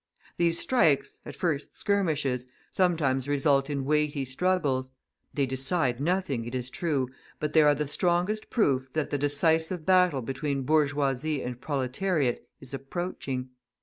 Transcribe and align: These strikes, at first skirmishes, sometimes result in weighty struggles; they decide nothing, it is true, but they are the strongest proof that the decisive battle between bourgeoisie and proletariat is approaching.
These 0.37 0.57
strikes, 0.57 1.21
at 1.27 1.35
first 1.35 1.75
skirmishes, 1.77 2.47
sometimes 2.71 3.27
result 3.27 3.69
in 3.69 3.85
weighty 3.85 4.25
struggles; 4.25 4.89
they 5.31 5.45
decide 5.45 5.99
nothing, 6.01 6.43
it 6.45 6.55
is 6.55 6.71
true, 6.71 7.07
but 7.39 7.53
they 7.53 7.61
are 7.61 7.75
the 7.75 7.85
strongest 7.87 8.49
proof 8.49 8.89
that 8.93 9.11
the 9.11 9.19
decisive 9.19 9.85
battle 9.85 10.23
between 10.23 10.63
bourgeoisie 10.63 11.43
and 11.43 11.61
proletariat 11.61 12.47
is 12.59 12.73
approaching. 12.73 13.49